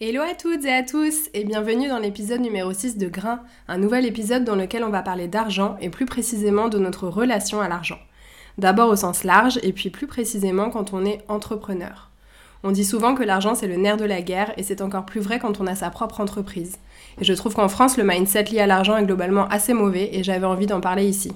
[0.00, 3.78] Hello à toutes et à tous et bienvenue dans l'épisode numéro 6 de Grain, un
[3.78, 7.68] nouvel épisode dans lequel on va parler d'argent et plus précisément de notre relation à
[7.68, 8.00] l'argent.
[8.58, 12.10] D'abord au sens large et puis plus précisément quand on est entrepreneur.
[12.64, 15.20] On dit souvent que l'argent c'est le nerf de la guerre et c'est encore plus
[15.20, 16.78] vrai quand on a sa propre entreprise.
[17.20, 20.24] Et je trouve qu'en France le mindset lié à l'argent est globalement assez mauvais et
[20.24, 21.30] j'avais envie d'en parler ici.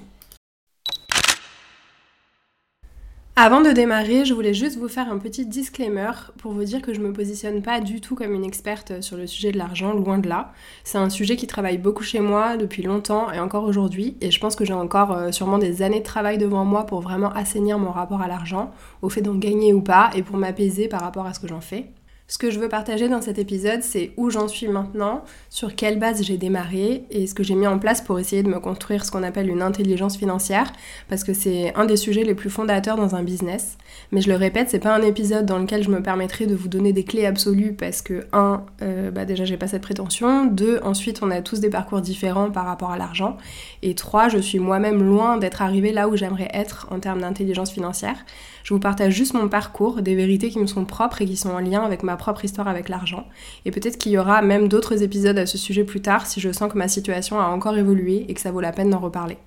[3.41, 6.93] Avant de démarrer, je voulais juste vous faire un petit disclaimer pour vous dire que
[6.93, 10.17] je me positionne pas du tout comme une experte sur le sujet de l'argent, loin
[10.17, 10.51] de là.
[10.83, 14.41] C'est un sujet qui travaille beaucoup chez moi depuis longtemps et encore aujourd'hui, et je
[14.41, 17.79] pense que j'ai encore euh, sûrement des années de travail devant moi pour vraiment assainir
[17.79, 21.25] mon rapport à l'argent, au fait d'en gagner ou pas, et pour m'apaiser par rapport
[21.25, 21.85] à ce que j'en fais.
[22.29, 25.97] Ce que je veux partager dans cet épisode, c'est où j'en suis maintenant, sur quelle
[25.97, 29.03] base j'ai démarré et ce que j'ai mis en place pour essayer de me construire
[29.03, 30.71] ce qu'on appelle une intelligence financière,
[31.09, 33.79] parce que c'est un des sujets les plus fondateurs dans un business.
[34.11, 36.67] Mais je le répète, c'est pas un épisode dans lequel je me permettrai de vous
[36.67, 40.79] donner des clés absolues, parce que un, euh, bah déjà j'ai pas cette prétention, deux,
[40.83, 43.37] ensuite on a tous des parcours différents par rapport à l'argent,
[43.81, 47.71] et trois, je suis moi-même loin d'être arrivée là où j'aimerais être en termes d'intelligence
[47.71, 48.23] financière.
[48.63, 51.49] Je vous partage juste mon parcours, des vérités qui me sont propres et qui sont
[51.49, 53.25] en lien avec ma propre histoire avec l'argent.
[53.65, 56.51] Et peut-être qu'il y aura même d'autres épisodes à ce sujet plus tard si je
[56.51, 59.37] sens que ma situation a encore évolué et que ça vaut la peine d'en reparler.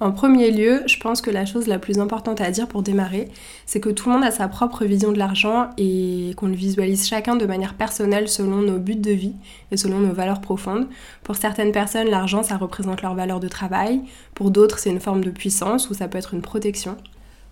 [0.00, 3.28] En premier lieu, je pense que la chose la plus importante à dire pour démarrer,
[3.66, 7.08] c'est que tout le monde a sa propre vision de l'argent et qu'on le visualise
[7.08, 9.34] chacun de manière personnelle selon nos buts de vie
[9.72, 10.86] et selon nos valeurs profondes.
[11.24, 14.02] Pour certaines personnes, l'argent, ça représente leur valeur de travail.
[14.34, 16.96] Pour d'autres, c'est une forme de puissance ou ça peut être une protection.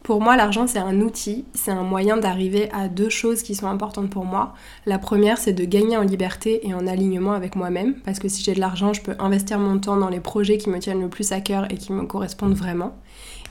[0.07, 3.67] Pour moi, l'argent, c'est un outil, c'est un moyen d'arriver à deux choses qui sont
[3.67, 4.55] importantes pour moi.
[4.87, 8.45] La première, c'est de gagner en liberté et en alignement avec moi-même, parce que si
[8.45, 11.09] j'ai de l'argent, je peux investir mon temps dans les projets qui me tiennent le
[11.09, 12.97] plus à cœur et qui me correspondent vraiment.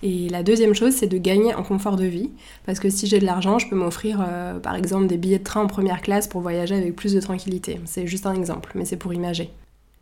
[0.01, 2.31] Et la deuxième chose, c'est de gagner en confort de vie,
[2.65, 5.43] parce que si j'ai de l'argent, je peux m'offrir euh, par exemple des billets de
[5.43, 7.81] train en première classe pour voyager avec plus de tranquillité.
[7.83, 9.51] C'est juste un exemple, mais c'est pour imager.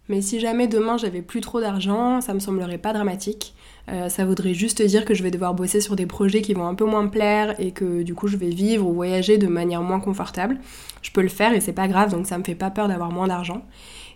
[0.09, 3.55] Mais si jamais demain j'avais plus trop d'argent, ça me semblerait pas dramatique.
[3.89, 6.67] Euh, ça voudrait juste dire que je vais devoir bosser sur des projets qui vont
[6.67, 9.47] un peu moins me plaire et que du coup je vais vivre ou voyager de
[9.47, 10.57] manière moins confortable.
[11.01, 13.11] Je peux le faire et c'est pas grave, donc ça me fait pas peur d'avoir
[13.11, 13.61] moins d'argent.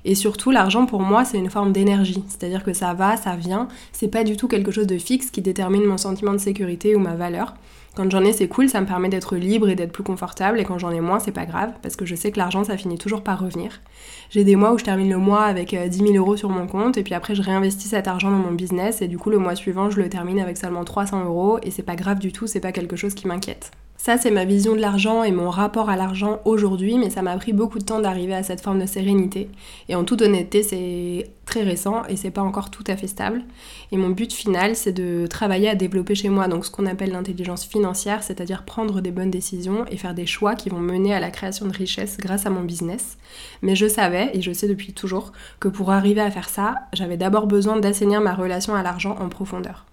[0.08, 2.24] Et surtout, l'argent pour moi, c'est une forme d'énergie.
[2.30, 3.68] C'est-à-dire que ça va, ça vient.
[3.92, 7.00] C'est pas du tout quelque chose de fixe qui détermine mon sentiment de sécurité ou
[7.00, 7.56] ma valeur.
[7.94, 10.62] Quand j'en ai, c'est cool, ça me permet d'être libre et d'être plus confortable.
[10.62, 12.78] Et quand j'en ai moins, c'est pas grave, parce que je sais que l'argent, ça
[12.78, 13.82] finit toujours par revenir.
[14.30, 16.68] J'ai des mois où je termine le mois avec 10 euh, 000 euros sur mon
[16.68, 19.40] compte, et puis après, je réinvestis cet argent dans mon business, et du coup, le
[19.40, 22.48] mois suivant, je le termine avec seulement 300 euros, et c'est pas grave du tout,
[22.48, 23.72] c'est pas quelque chose qui m'inquiète.
[23.98, 27.36] Ça, c'est ma vision de l'argent et mon rapport à l'argent aujourd'hui, mais ça m'a
[27.36, 29.50] pris beaucoup de temps d'arriver à cette forme de sérénité.
[29.90, 33.44] Et en toute honnêteté, c'est très récent et c'est pas encore tout à fait stable.
[33.92, 37.12] Et mon but final, c'est de travailler à développer chez moi donc ce qu'on appelle
[37.12, 41.20] l'intelligence financière, c'est-à-dire prendre des bonnes décisions et faire des choix qui vont mener à
[41.20, 43.18] la création de richesses grâce à mon business.
[43.62, 47.18] Mais je savais, et je sais depuis toujours, que pour arriver à faire ça, j'avais
[47.18, 49.86] d'abord besoin d'assainir ma relation à l'argent en profondeur.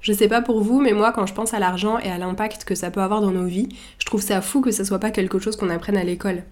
[0.00, 2.64] Je sais pas pour vous, mais moi, quand je pense à l'argent et à l'impact
[2.64, 5.10] que ça peut avoir dans nos vies, je trouve ça fou que ça soit pas
[5.10, 6.44] quelque chose qu'on apprenne à l'école.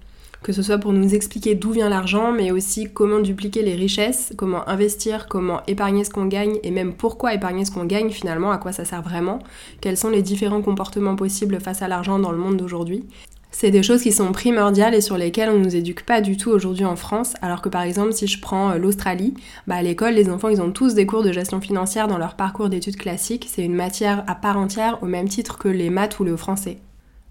[0.42, 4.32] Que ce soit pour nous expliquer d'où vient l'argent, mais aussi comment dupliquer les richesses,
[4.36, 8.50] comment investir, comment épargner ce qu'on gagne, et même pourquoi épargner ce qu'on gagne finalement,
[8.50, 9.38] à quoi ça sert vraiment,
[9.80, 13.04] quels sont les différents comportements possibles face à l'argent dans le monde d'aujourd'hui.
[13.58, 16.36] C'est des choses qui sont primordiales et sur lesquelles on ne nous éduque pas du
[16.36, 19.32] tout aujourd'hui en France, alors que par exemple si je prends euh, l'Australie,
[19.66, 22.34] bah à l'école les enfants ils ont tous des cours de gestion financière dans leur
[22.34, 26.20] parcours d'études classiques, c'est une matière à part entière au même titre que les maths
[26.20, 26.76] ou le français.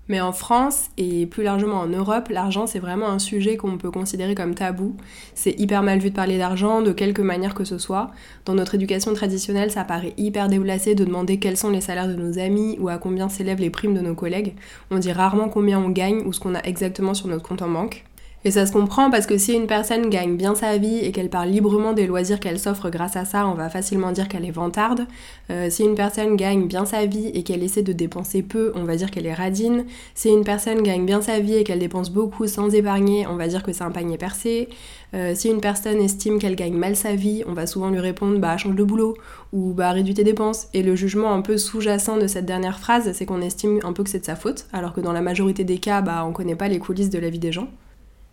[0.08, 3.90] Mais en France et plus largement en Europe, l'argent c'est vraiment un sujet qu'on peut
[3.90, 4.96] considérer comme tabou.
[5.34, 8.12] C'est hyper mal vu de parler d'argent de quelque manière que ce soit.
[8.46, 12.16] Dans notre éducation traditionnelle, ça paraît hyper déplacé de demander quels sont les salaires de
[12.16, 14.56] nos amis ou à combien s'élèvent les primes de nos collègues.
[14.92, 17.70] On dit rarement combien on gagne ou ce qu'on a exactement sur notre compte en
[17.70, 18.06] banque.
[18.48, 21.32] Et ça se comprend parce que si une personne gagne bien sa vie et qu'elle
[21.32, 24.52] parle librement des loisirs qu'elle s'offre grâce à ça, on va facilement dire qu'elle est
[24.52, 25.08] vantarde.
[25.50, 28.84] Euh, si une personne gagne bien sa vie et qu'elle essaie de dépenser peu, on
[28.84, 29.86] va dire qu'elle est radine.
[30.14, 33.48] Si une personne gagne bien sa vie et qu'elle dépense beaucoup sans épargner, on va
[33.48, 34.70] dire que c'est un panier percé.
[35.16, 38.38] Euh, si une personne estime qu'elle gagne mal sa vie, on va souvent lui répondre
[38.38, 39.16] bah change de boulot
[39.54, 40.68] ou bah réduis tes dépenses.
[40.76, 44.04] Et le jugement un peu sous-jacent de cette dernière phrase, c'est qu'on estime un peu
[44.04, 46.56] que c'est de sa faute, alors que dans la majorité des cas, bah on connaît
[46.56, 47.70] pas les coulisses de la vie des gens.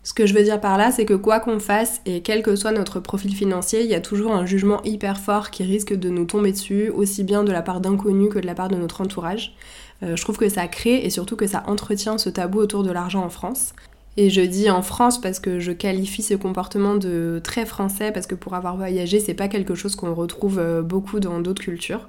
[0.04, 2.56] Ce que je veux dire par là, c'est que quoi qu'on fasse, et quel que
[2.56, 6.08] soit notre profil financier, il y a toujours un jugement hyper fort qui risque de
[6.08, 9.00] nous tomber dessus, aussi bien de la part d'inconnus que de la part de notre
[9.00, 9.54] entourage.
[10.02, 12.90] Euh, je trouve que ça crée et surtout que ça entretient ce tabou autour de
[12.90, 13.74] l'argent en France.
[14.16, 18.26] Et je dis en France parce que je qualifie ce comportement de très français parce
[18.26, 22.08] que pour avoir voyagé, c'est pas quelque chose qu'on retrouve euh, beaucoup dans d'autres cultures.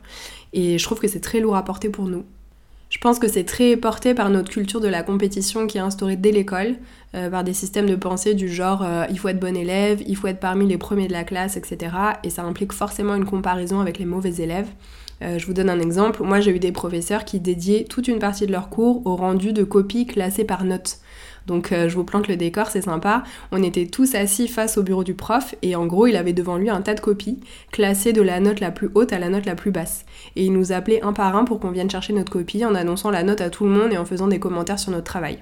[0.51, 2.25] Et je trouve que c'est très lourd à porter pour nous.
[2.93, 6.15] Je pense que c'est très porté par notre culture de la compétition qui est instaurée
[6.15, 6.75] dès l'école,
[7.15, 10.15] euh, par des systèmes de pensée du genre euh, il faut être bon élève, il
[10.15, 11.91] faut être parmi les premiers de la classe, etc.
[12.23, 14.67] Et ça implique forcément une comparaison avec les mauvais élèves.
[15.23, 16.21] Euh, je vous donne un exemple.
[16.21, 19.53] Moi, j'ai eu des professeurs qui dédiaient toute une partie de leur cours au rendu
[19.53, 20.99] de copies classées par notes.
[21.47, 23.23] Donc euh, je vous plante le décor, c'est sympa.
[23.51, 26.57] On était tous assis face au bureau du prof et en gros il avait devant
[26.57, 27.39] lui un tas de copies
[27.71, 30.05] classées de la note la plus haute à la note la plus basse.
[30.35, 33.11] Et il nous appelait un par un pour qu'on vienne chercher notre copie en annonçant
[33.11, 35.39] la note à tout le monde et en faisant des commentaires sur notre travail.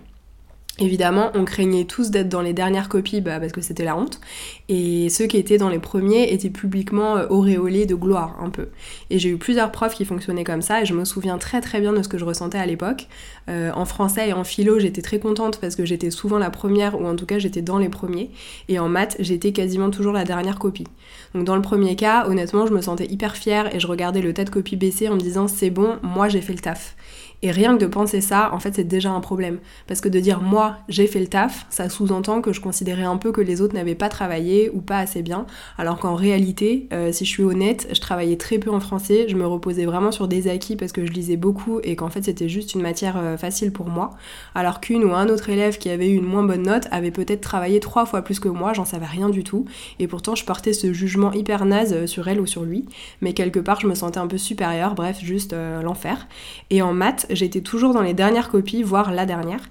[0.79, 4.21] Évidemment, on craignait tous d'être dans les dernières copies bah, parce que c'était la honte.
[4.69, 8.69] Et ceux qui étaient dans les premiers étaient publiquement euh, auréolés de gloire, un peu.
[9.09, 11.81] Et j'ai eu plusieurs profs qui fonctionnaient comme ça et je me souviens très très
[11.81, 13.07] bien de ce que je ressentais à l'époque.
[13.49, 16.99] Euh, en français et en philo, j'étais très contente parce que j'étais souvent la première
[16.99, 18.31] ou en tout cas j'étais dans les premiers.
[18.69, 20.87] Et en maths, j'étais quasiment toujours la dernière copie.
[21.33, 24.33] Donc dans le premier cas, honnêtement, je me sentais hyper fière et je regardais le
[24.33, 26.95] tas de copies baisser en me disant c'est bon, moi j'ai fait le taf.
[27.43, 29.57] Et rien que de penser ça, en fait, c'est déjà un problème.
[29.87, 33.17] Parce que de dire moi, j'ai fait le taf, ça sous-entend que je considérais un
[33.17, 35.47] peu que les autres n'avaient pas travaillé ou pas assez bien.
[35.79, 39.35] Alors qu'en réalité, euh, si je suis honnête, je travaillais très peu en français, je
[39.35, 42.49] me reposais vraiment sur des acquis parce que je lisais beaucoup et qu'en fait, c'était
[42.49, 44.11] juste une matière euh, facile pour moi.
[44.53, 47.41] Alors qu'une ou un autre élève qui avait eu une moins bonne note avait peut-être
[47.41, 49.65] travaillé trois fois plus que moi, j'en savais rien du tout.
[49.97, 52.85] Et pourtant, je portais ce jugement hyper naze euh, sur elle ou sur lui.
[53.21, 56.27] Mais quelque part, je me sentais un peu supérieure, bref, juste l'enfer.
[56.69, 59.61] Et en maths, j'étais toujours dans les dernières copies, voire la dernière.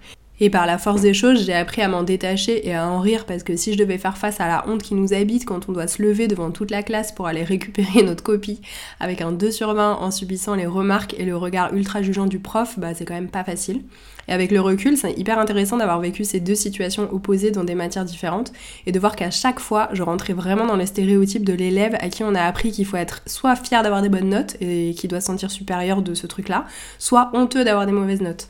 [0.43, 3.27] Et par la force des choses, j'ai appris à m'en détacher et à en rire
[3.27, 5.73] parce que si je devais faire face à la honte qui nous habite quand on
[5.73, 8.63] doit se lever devant toute la classe pour aller récupérer notre copie
[9.01, 12.39] avec un 2 sur 20 en subissant les remarques et le regard ultra jugeant du
[12.39, 13.83] prof, bah c'est quand même pas facile.
[14.29, 17.75] Et avec le recul, c'est hyper intéressant d'avoir vécu ces deux situations opposées dans des
[17.75, 18.53] matières différentes
[18.87, 22.09] et de voir qu'à chaque fois, je rentrais vraiment dans les stéréotypes de l'élève à
[22.09, 25.07] qui on a appris qu'il faut être soit fier d'avoir des bonnes notes et qui
[25.07, 26.65] doit se sentir supérieur de ce truc-là,
[26.99, 28.49] soit honteux d'avoir des mauvaises notes.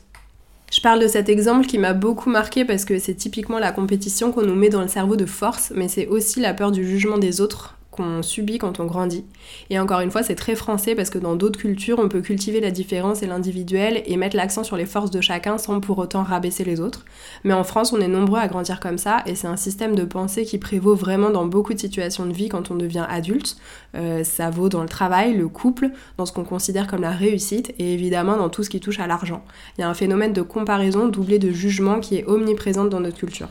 [0.71, 4.31] Je parle de cet exemple qui m'a beaucoup marqué parce que c'est typiquement la compétition
[4.31, 7.17] qu'on nous met dans le cerveau de force, mais c'est aussi la peur du jugement
[7.17, 9.25] des autres qu'on subit quand on grandit.
[9.69, 12.61] Et encore une fois, c'est très français parce que dans d'autres cultures, on peut cultiver
[12.61, 16.23] la différence et l'individuel et mettre l'accent sur les forces de chacun sans pour autant
[16.23, 17.05] rabaisser les autres.
[17.43, 20.05] Mais en France, on est nombreux à grandir comme ça et c'est un système de
[20.05, 23.57] pensée qui prévaut vraiment dans beaucoup de situations de vie quand on devient adulte.
[23.95, 27.73] Euh, ça vaut dans le travail, le couple, dans ce qu'on considère comme la réussite
[27.77, 29.43] et évidemment dans tout ce qui touche à l'argent.
[29.77, 33.17] Il y a un phénomène de comparaison doublé de jugement qui est omniprésent dans notre
[33.17, 33.49] culture.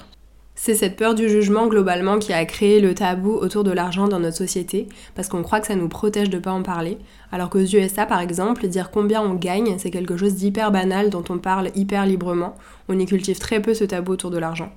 [0.63, 4.21] C'est cette peur du jugement globalement qui a créé le tabou autour de l'argent dans
[4.21, 6.99] notre société, parce qu'on croit que ça nous protège de pas en parler,
[7.33, 11.25] alors qu'aux USA par exemple, dire combien on gagne, c'est quelque chose d'hyper banal dont
[11.31, 12.57] on parle hyper librement,
[12.91, 14.71] on y cultive très peu ce tabou autour de l'argent.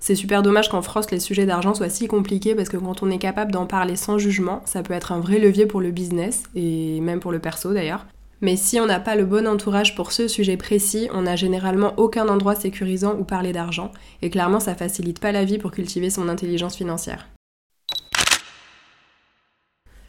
[0.00, 3.10] C'est super dommage qu'en France les sujets d'argent soient si compliqués parce que quand on
[3.10, 6.42] est capable d'en parler sans jugement, ça peut être un vrai levier pour le business
[6.54, 8.04] et même pour le perso d'ailleurs.
[8.42, 11.94] Mais si on n'a pas le bon entourage pour ce sujet précis, on n'a généralement
[11.96, 16.10] aucun endroit sécurisant où parler d'argent, et clairement ça facilite pas la vie pour cultiver
[16.10, 17.28] son intelligence financière.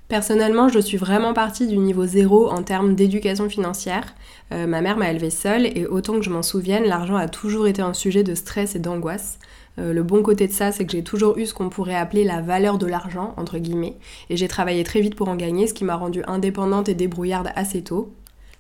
[0.08, 4.16] Personnellement, je suis vraiment partie du niveau zéro en termes d'éducation financière.
[4.52, 7.68] Euh, ma mère m'a élevée seule et autant que je m'en souvienne, l'argent a toujours
[7.68, 9.38] été un sujet de stress et d'angoisse.
[9.80, 12.24] Euh, le bon côté de ça, c'est que j'ai toujours eu ce qu'on pourrait appeler
[12.24, 13.98] la valeur de l'argent, entre guillemets,
[14.30, 17.52] et j'ai travaillé très vite pour en gagner, ce qui m'a rendue indépendante et débrouillarde
[17.56, 18.14] assez tôt.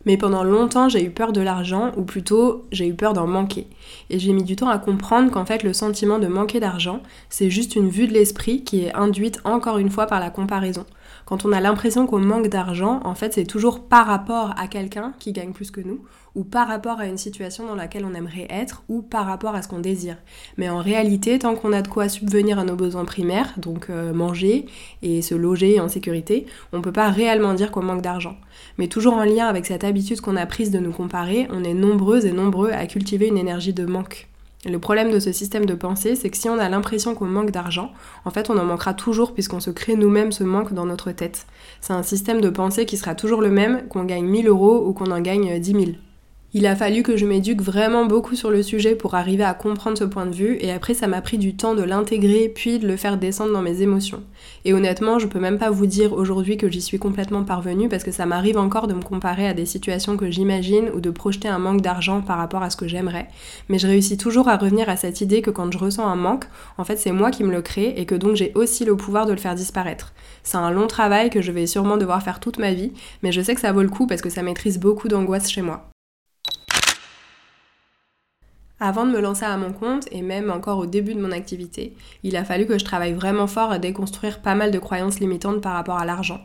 [0.05, 3.67] Mais pendant longtemps, j'ai eu peur de l'argent, ou plutôt, j'ai eu peur d'en manquer.
[4.10, 7.50] Et j'ai mis du temps à comprendre qu'en fait, le sentiment de manquer d'argent, c'est
[7.50, 10.86] juste une vue de l'esprit qui est induite encore une fois par la comparaison.
[11.33, 15.15] Quand on a l'impression qu'on manque d'argent, en fait, c'est toujours par rapport à quelqu'un
[15.17, 16.03] qui gagne plus que nous,
[16.35, 19.63] ou par rapport à une situation dans laquelle on aimerait être, ou par rapport à
[19.63, 20.17] ce qu'on désire.
[20.57, 24.13] Mais en réalité, tant qu'on a de quoi subvenir à nos besoins primaires, donc euh,
[24.13, 24.67] manger
[25.01, 28.37] et se loger en sécurité, on peut pas réellement dire qu'on manque d'argent.
[28.77, 31.73] Mais toujours en lien avec cette habitude qu'on a prise de nous comparer, on est
[31.73, 34.27] nombreuses et nombreux à cultiver une énergie de manque.
[34.65, 37.51] Le problème de ce système de pensée, c'est que si on a l'impression qu'on manque
[37.51, 37.91] d'argent,
[38.24, 41.48] en fait on en manquera toujours puisqu'on se crée nous-mêmes ce manque dans notre tête.
[41.82, 44.93] C'est un système de pensée qui sera toujours le même, qu'on gagne 1000 euros ou
[44.93, 45.84] qu'on en gagne 10 000.
[46.55, 49.98] Il a fallu que je m'éduque vraiment beaucoup sur le sujet pour arriver à comprendre
[49.98, 52.88] ce point de vue et après ça m'a pris du temps de l'intégrer puis de
[52.88, 54.22] le faire descendre dans mes émotions.
[54.63, 58.03] Et honnêtement, je peux même pas vous dire aujourd'hui que j'y suis complètement parvenue parce
[58.03, 61.48] que ça m'arrive encore de me comparer à des situations que j'imagine ou de projeter
[61.48, 63.29] un manque d'argent par rapport à ce que j'aimerais.
[63.67, 66.45] Mais je réussis toujours à revenir à cette idée que quand je ressens un manque,
[66.77, 69.25] en fait c'est moi qui me le crée et que donc j'ai aussi le pouvoir
[69.25, 70.13] de le faire disparaître.
[70.43, 72.91] C'est un long travail que je vais sûrement devoir faire toute ma vie,
[73.24, 75.63] mais je sais que ça vaut le coup parce que ça maîtrise beaucoup d'angoisse chez
[75.63, 75.89] moi.
[78.85, 81.93] Avant de me lancer à mon compte, et même encore au début de mon activité,
[82.21, 85.61] il a fallu que je travaille vraiment fort à déconstruire pas mal de croyances limitantes
[85.61, 86.41] par rapport à l'argent.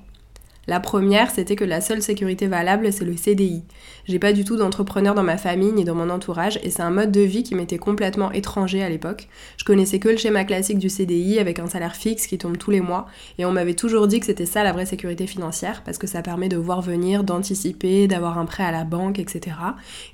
[0.68, 3.62] La première, c'était que la seule sécurité valable, c'est le CDI.
[4.04, 6.90] J'ai pas du tout d'entrepreneur dans ma famille ni dans mon entourage et c'est un
[6.90, 9.28] mode de vie qui m'était complètement étranger à l'époque.
[9.56, 12.70] Je connaissais que le schéma classique du CDI avec un salaire fixe qui tombe tous
[12.70, 13.06] les mois
[13.38, 16.20] et on m'avait toujours dit que c'était ça la vraie sécurité financière parce que ça
[16.20, 19.56] permet de voir venir, d'anticiper, d'avoir un prêt à la banque, etc.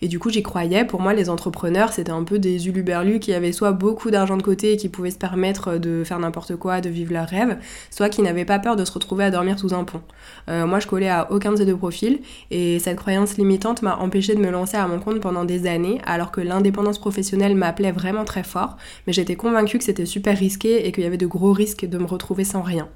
[0.03, 0.85] Et du coup, j'y croyais.
[0.85, 4.43] Pour moi, les entrepreneurs, c'était un peu des uluberlus qui avaient soit beaucoup d'argent de
[4.43, 7.59] côté et qui pouvaient se permettre de faire n'importe quoi, de vivre leur rêve,
[7.91, 10.03] soit qui n'avaient pas peur de se retrouver à dormir sous un pont.
[10.49, 12.21] Euh, moi, je collais à aucun de ces deux profils
[12.51, 16.01] et cette croyance limitante m'a empêché de me lancer à mon compte pendant des années,
[16.05, 20.87] alors que l'indépendance professionnelle m'appelait vraiment très fort, mais j'étais convaincue que c'était super risqué
[20.87, 22.89] et qu'il y avait de gros risques de me retrouver sans rien.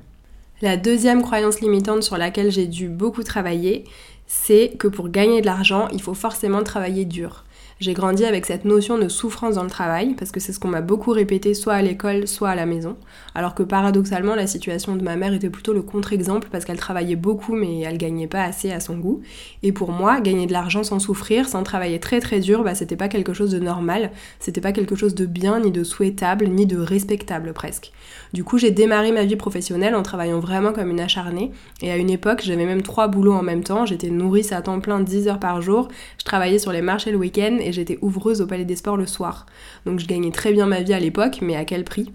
[0.61, 3.85] La deuxième croyance limitante sur laquelle j'ai dû beaucoup travailler,
[4.26, 7.45] c'est que pour gagner de l'argent, il faut forcément travailler dur.
[7.80, 10.66] J'ai grandi avec cette notion de souffrance dans le travail, parce que c'est ce qu'on
[10.66, 12.97] m'a beaucoup répété soit à l'école, soit à la maison.
[13.37, 17.14] Alors que paradoxalement, la situation de ma mère était plutôt le contre-exemple, parce qu'elle travaillait
[17.14, 19.20] beaucoup, mais elle gagnait pas assez à son goût.
[19.62, 22.97] Et pour moi, gagner de l'argent sans souffrir, sans travailler très très dur, bah c'était
[22.97, 26.66] pas quelque chose de normal, c'était pas quelque chose de bien, ni de souhaitable, ni
[26.66, 27.92] de respectable presque.
[28.32, 31.52] Du coup, j'ai démarré ma vie professionnelle en travaillant vraiment comme une acharnée.
[31.80, 33.87] Et à une époque, j'avais même trois boulots en même temps.
[33.87, 35.87] J'étais nourrice à temps plein 10 heures par jour.
[36.18, 39.06] Je travaillais sur les marchés le week-end et j'étais ouvreuse au Palais des Sports le
[39.06, 39.46] soir.
[39.87, 42.10] Donc je gagnais très bien ma vie à l'époque, mais à quel prix?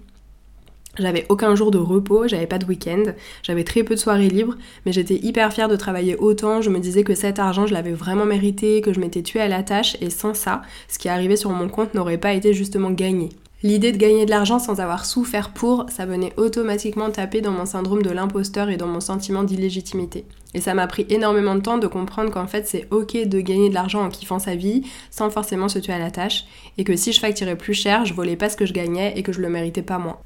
[1.00, 3.04] J'avais aucun jour de repos, j'avais pas de week-end,
[3.42, 4.56] j'avais très peu de soirées libres,
[4.86, 7.94] mais j'étais hyper fière de travailler autant, je me disais que cet argent je l'avais
[7.94, 11.36] vraiment mérité, que je m'étais tuée à la tâche, et sans ça, ce qui arrivait
[11.36, 13.30] sur mon compte n'aurait pas été justement gagné.
[13.64, 17.66] L'idée de gagner de l'argent sans avoir souffert pour, ça venait automatiquement taper dans mon
[17.66, 20.26] syndrome de l'imposteur et dans mon sentiment d'illégitimité.
[20.54, 23.70] Et ça m'a pris énormément de temps de comprendre qu'en fait c'est ok de gagner
[23.70, 26.44] de l'argent en kiffant sa vie, sans forcément se tuer à la tâche,
[26.78, 29.24] et que si je facturais plus cher, je volais pas ce que je gagnais et
[29.24, 30.18] que je le méritais pas moins.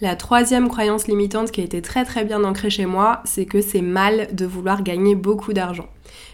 [0.00, 3.60] La troisième croyance limitante qui a été très très bien ancrée chez moi, c'est que
[3.60, 5.88] c'est mal de vouloir gagner beaucoup d'argent.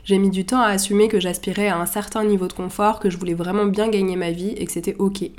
[0.04, 3.10] J'ai mis du temps à assumer que j'aspirais à un certain niveau de confort, que
[3.10, 5.30] je voulais vraiment bien gagner ma vie et que c'était ok.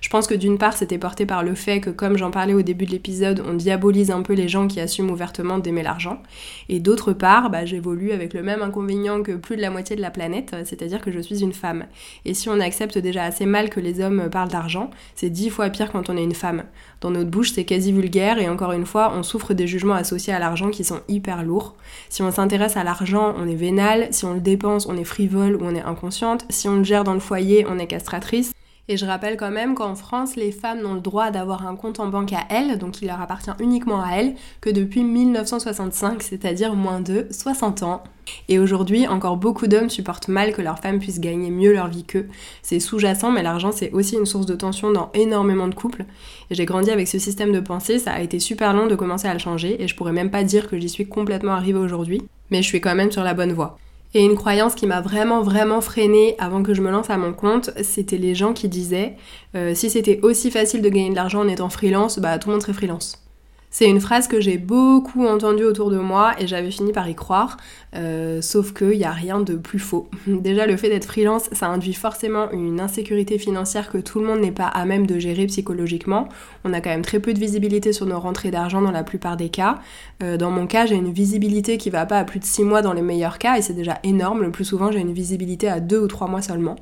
[0.00, 2.62] Je pense que d'une part, c'était porté par le fait que, comme j'en parlais au
[2.62, 6.22] début de l'épisode, on diabolise un peu les gens qui assument ouvertement d'aimer l'argent.
[6.68, 10.00] Et d'autre part, bah, j'évolue avec le même inconvénient que plus de la moitié de
[10.00, 11.86] la planète, c'est-à-dire que je suis une femme.
[12.24, 15.70] Et si on accepte déjà assez mal que les hommes parlent d'argent, c'est dix fois
[15.70, 16.64] pire quand on est une femme.
[17.00, 20.32] Dans notre bouche, c'est quasi vulgaire et encore une fois, on souffre des jugements associés
[20.32, 21.76] à l'argent qui sont hyper lourds.
[22.08, 24.08] Si on s'intéresse à l'argent, on est vénal.
[24.10, 26.44] Si on le dépense, on est frivole ou on est inconsciente.
[26.50, 28.52] Si on le gère dans le foyer, on est castratrice.
[28.90, 32.00] Et je rappelle quand même qu'en France, les femmes n'ont le droit d'avoir un compte
[32.00, 36.74] en banque à elles, donc il leur appartient uniquement à elles, que depuis 1965, c'est-à-dire
[36.74, 38.02] moins de 60 ans.
[38.48, 42.04] Et aujourd'hui, encore beaucoup d'hommes supportent mal que leurs femmes puissent gagner mieux leur vie
[42.04, 42.28] qu'eux.
[42.62, 46.06] C'est sous-jacent, mais l'argent c'est aussi une source de tension dans énormément de couples.
[46.50, 49.34] J'ai grandi avec ce système de pensée, ça a été super long de commencer à
[49.34, 52.62] le changer, et je pourrais même pas dire que j'y suis complètement arrivée aujourd'hui, mais
[52.62, 53.78] je suis quand même sur la bonne voie.
[54.14, 57.34] Et une croyance qui m'a vraiment vraiment freinée avant que je me lance à mon
[57.34, 59.16] compte, c'était les gens qui disaient
[59.54, 62.54] euh, si c'était aussi facile de gagner de l'argent en étant freelance, bah tout le
[62.54, 63.27] monde serait freelance.
[63.70, 67.14] C'est une phrase que j'ai beaucoup entendue autour de moi et j'avais fini par y
[67.14, 67.58] croire,
[67.94, 70.08] euh, sauf qu'il n'y a rien de plus faux.
[70.26, 74.40] Déjà, le fait d'être freelance, ça induit forcément une insécurité financière que tout le monde
[74.40, 76.28] n'est pas à même de gérer psychologiquement.
[76.64, 79.36] On a quand même très peu de visibilité sur nos rentrées d'argent dans la plupart
[79.36, 79.78] des cas.
[80.22, 82.80] Euh, dans mon cas, j'ai une visibilité qui va pas à plus de 6 mois
[82.80, 84.42] dans les meilleurs cas et c'est déjà énorme.
[84.42, 86.76] Le plus souvent, j'ai une visibilité à 2 ou 3 mois seulement.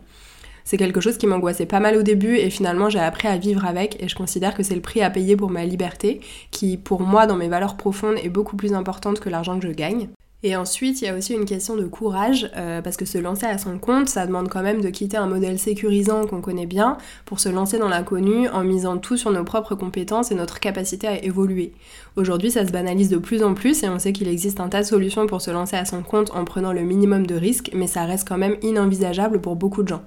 [0.69, 3.65] C'est quelque chose qui m'angoissait pas mal au début et finalement j'ai appris à vivre
[3.65, 6.21] avec et je considère que c'est le prix à payer pour ma liberté
[6.51, 9.73] qui pour moi dans mes valeurs profondes est beaucoup plus importante que l'argent que je
[9.73, 10.09] gagne.
[10.43, 13.47] Et ensuite, il y a aussi une question de courage, euh, parce que se lancer
[13.47, 16.99] à son compte, ça demande quand même de quitter un modèle sécurisant qu'on connaît bien
[17.25, 21.07] pour se lancer dans l'inconnu en misant tout sur nos propres compétences et notre capacité
[21.07, 21.73] à évoluer.
[22.17, 24.83] Aujourd'hui, ça se banalise de plus en plus et on sait qu'il existe un tas
[24.83, 27.87] de solutions pour se lancer à son compte en prenant le minimum de risques, mais
[27.87, 30.03] ça reste quand même inenvisageable pour beaucoup de gens.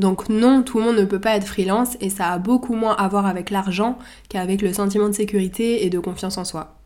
[0.00, 2.96] Donc non, tout le monde ne peut pas être freelance et ça a beaucoup moins
[2.96, 3.98] à voir avec l'argent
[4.30, 6.79] qu'avec le sentiment de sécurité et de confiance en soi.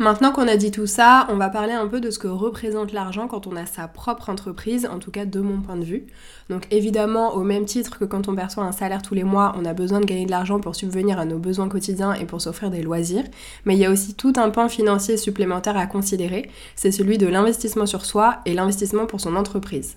[0.00, 2.92] Maintenant qu'on a dit tout ça, on va parler un peu de ce que représente
[2.92, 6.06] l'argent quand on a sa propre entreprise, en tout cas de mon point de vue.
[6.50, 9.64] Donc évidemment, au même titre que quand on perçoit un salaire tous les mois, on
[9.64, 12.70] a besoin de gagner de l'argent pour subvenir à nos besoins quotidiens et pour s'offrir
[12.70, 13.22] des loisirs,
[13.66, 17.28] mais il y a aussi tout un pan financier supplémentaire à considérer, c'est celui de
[17.28, 19.94] l'investissement sur soi et l'investissement pour son entreprise.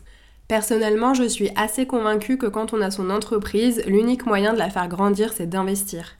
[0.47, 4.69] Personnellement, je suis assez convaincue que quand on a son entreprise, l'unique moyen de la
[4.69, 6.17] faire grandir, c'est d'investir.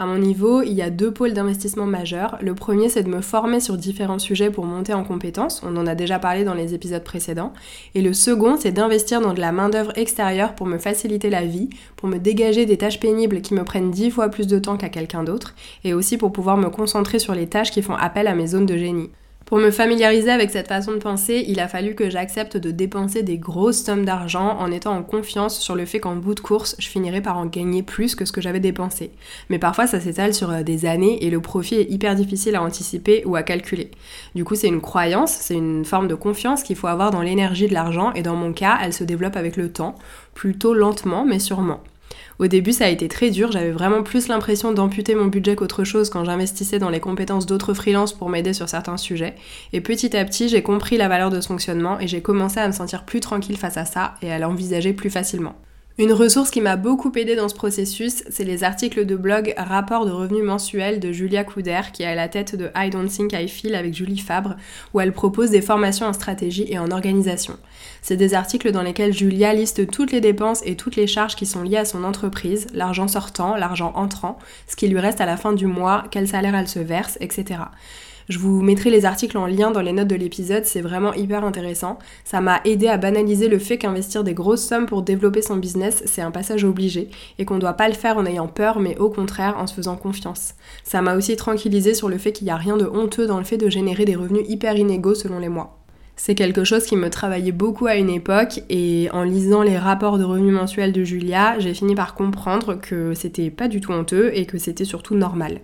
[0.00, 2.38] À mon niveau, il y a deux pôles d'investissement majeurs.
[2.40, 5.60] Le premier, c'est de me former sur différents sujets pour monter en compétences.
[5.62, 7.52] On en a déjà parlé dans les épisodes précédents.
[7.94, 11.68] Et le second, c'est d'investir dans de la main-d'œuvre extérieure pour me faciliter la vie,
[11.96, 14.88] pour me dégager des tâches pénibles qui me prennent dix fois plus de temps qu'à
[14.88, 15.54] quelqu'un d'autre,
[15.84, 18.64] et aussi pour pouvoir me concentrer sur les tâches qui font appel à mes zones
[18.64, 19.10] de génie.
[19.50, 23.24] Pour me familiariser avec cette façon de penser, il a fallu que j'accepte de dépenser
[23.24, 26.76] des grosses sommes d'argent en étant en confiance sur le fait qu'en bout de course,
[26.78, 29.10] je finirais par en gagner plus que ce que j'avais dépensé.
[29.48, 32.62] Mais parfois, ça s'étale sur euh, des années et le profit est hyper difficile à
[32.62, 33.90] anticiper ou à calculer.
[34.36, 37.66] Du coup, c'est une croyance, c'est une forme de confiance qu'il faut avoir dans l'énergie
[37.66, 39.96] de l'argent et dans mon cas, elle se développe avec le temps,
[40.32, 41.80] plutôt lentement mais sûrement.
[42.40, 45.84] Au début, ça a été très dur, j'avais vraiment plus l'impression d'amputer mon budget qu'autre
[45.84, 49.34] chose quand j'investissais dans les compétences d'autres freelances pour m'aider sur certains sujets.
[49.74, 52.66] Et petit à petit, j'ai compris la valeur de ce fonctionnement et j'ai commencé à
[52.66, 55.54] me sentir plus tranquille face à ça et à l'envisager plus facilement.
[56.00, 60.06] Une ressource qui m'a beaucoup aidé dans ce processus, c'est les articles de blog Rapport
[60.06, 63.34] de revenus mensuels de Julia Couder, qui est à la tête de I Don't Think
[63.34, 64.56] I Feel avec Julie Fabre,
[64.94, 67.58] où elle propose des formations en stratégie et en organisation.
[68.00, 71.44] C'est des articles dans lesquels Julia liste toutes les dépenses et toutes les charges qui
[71.44, 74.38] sont liées à son entreprise, l'argent sortant, l'argent entrant,
[74.68, 77.58] ce qui lui reste à la fin du mois, quel salaire elle se verse, etc.
[78.30, 81.44] Je vous mettrai les articles en lien dans les notes de l'épisode, c'est vraiment hyper
[81.44, 81.98] intéressant.
[82.22, 86.04] Ça m'a aidé à banaliser le fait qu'investir des grosses sommes pour développer son business,
[86.06, 87.10] c'est un passage obligé
[87.40, 89.74] et qu'on ne doit pas le faire en ayant peur, mais au contraire en se
[89.74, 90.54] faisant confiance.
[90.84, 93.44] Ça m'a aussi tranquillisé sur le fait qu'il n'y a rien de honteux dans le
[93.44, 95.80] fait de générer des revenus hyper inégaux selon les mois.
[96.14, 100.18] C'est quelque chose qui me travaillait beaucoup à une époque et en lisant les rapports
[100.18, 104.30] de revenus mensuels de Julia, j'ai fini par comprendre que c'était pas du tout honteux
[104.34, 105.62] et que c'était surtout normal.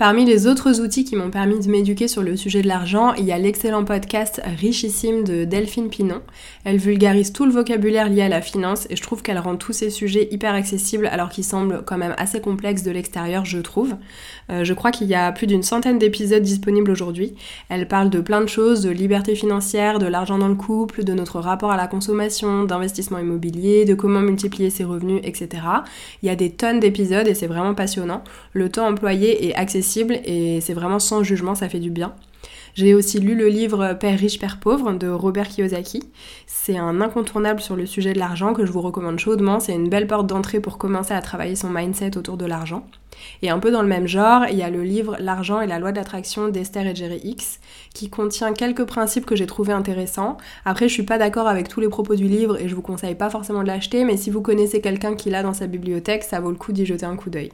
[0.00, 3.26] Parmi les autres outils qui m'ont permis de m'éduquer sur le sujet de l'argent, il
[3.26, 6.22] y a l'excellent podcast Richissime de Delphine Pinon.
[6.64, 9.74] Elle vulgarise tout le vocabulaire lié à la finance et je trouve qu'elle rend tous
[9.74, 13.94] ces sujets hyper accessibles alors qu'ils semblent quand même assez complexes de l'extérieur, je trouve.
[14.48, 17.34] Euh, je crois qu'il y a plus d'une centaine d'épisodes disponibles aujourd'hui.
[17.68, 21.12] Elle parle de plein de choses, de liberté financière, de l'argent dans le couple, de
[21.12, 25.62] notre rapport à la consommation, d'investissement immobilier, de comment multiplier ses revenus, etc.
[26.22, 28.24] Il y a des tonnes d'épisodes et c'est vraiment passionnant.
[28.54, 32.14] Le temps employé est accessible et c'est vraiment sans jugement, ça fait du bien.
[32.74, 36.02] J'ai aussi lu le livre Père riche, Père pauvre de Robert Kiyosaki.
[36.46, 39.58] C'est un incontournable sur le sujet de l'argent que je vous recommande chaudement.
[39.58, 42.86] C'est une belle porte d'entrée pour commencer à travailler son mindset autour de l'argent.
[43.42, 45.78] Et un peu dans le même genre, il y a le livre L'argent et la
[45.78, 47.60] loi d'attraction d'Esther et Jerry X,
[47.92, 50.38] qui contient quelques principes que j'ai trouvé intéressants.
[50.64, 53.16] Après, je suis pas d'accord avec tous les propos du livre et je vous conseille
[53.16, 56.40] pas forcément de l'acheter, mais si vous connaissez quelqu'un qui l'a dans sa bibliothèque, ça
[56.40, 57.50] vaut le coup d'y jeter un coup d'œil.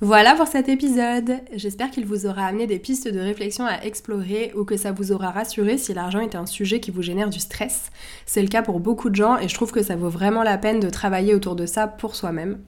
[0.00, 1.36] Voilà pour cet épisode.
[1.52, 5.12] J'espère qu'il vous aura amené des pistes de réflexion à explorer ou que ça vous
[5.12, 7.90] aura rassuré si l'argent était un sujet qui vous génère du stress.
[8.26, 10.58] C'est le cas pour beaucoup de gens et je trouve que ça vaut vraiment la
[10.58, 12.58] peine de travailler autour de ça pour soi-même.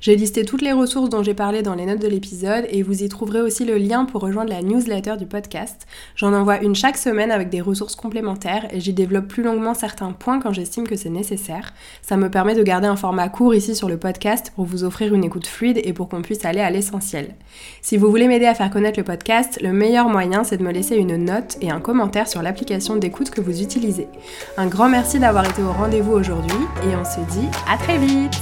[0.00, 3.02] J'ai listé toutes les ressources dont j'ai parlé dans les notes de l'épisode et vous
[3.02, 5.86] y trouverez aussi le lien pour rejoindre la newsletter du podcast.
[6.16, 10.12] J'en envoie une chaque semaine avec des ressources complémentaires et j'y développe plus longuement certains
[10.12, 11.74] points quand j'estime que c'est nécessaire.
[12.00, 15.14] Ça me permet de garder un format court ici sur le podcast pour vous offrir
[15.14, 17.34] une écoute fluide et pour qu'on puisse aller à l'essentiel.
[17.82, 20.72] Si vous voulez m'aider à faire connaître le podcast, le meilleur moyen c'est de me
[20.72, 24.08] laisser une note et un commentaire sur l'application d'écoute que vous utilisez.
[24.56, 26.56] Un grand merci d'avoir été au rendez-vous aujourd'hui
[26.90, 28.40] et on se dit à très vite